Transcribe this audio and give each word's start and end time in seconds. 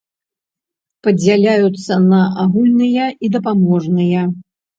Падзяляюцца 1.07 1.93
на 2.13 2.19
агульныя 2.45 3.05
і 3.27 3.31
дапаможныя. 3.37 4.27